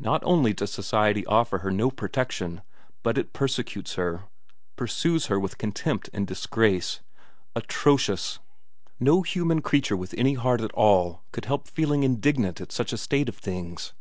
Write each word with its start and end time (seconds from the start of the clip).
Not 0.00 0.24
only 0.24 0.52
does 0.52 0.72
society 0.72 1.24
offer 1.26 1.58
her 1.58 1.70
no 1.70 1.88
protection, 1.88 2.62
but 3.04 3.16
it 3.16 3.32
persecutes 3.32 3.94
her, 3.94 4.24
pursues 4.74 5.26
her 5.26 5.38
with 5.38 5.56
contempt 5.56 6.10
and 6.12 6.26
disgrace. 6.26 6.98
Atrocious! 7.54 8.40
No 8.98 9.22
human 9.22 9.60
creature 9.60 9.96
with 9.96 10.16
any 10.18 10.34
heart 10.34 10.62
at 10.62 10.72
all 10.72 11.22
could 11.30 11.44
help 11.44 11.68
feeling 11.68 12.02
indignant 12.02 12.60
at 12.60 12.72
such 12.72 12.92
a 12.92 12.98
state 12.98 13.28
of 13.28 13.36
things. 13.36 13.92